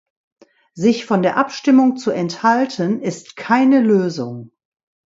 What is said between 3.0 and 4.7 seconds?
ist keine Lösung.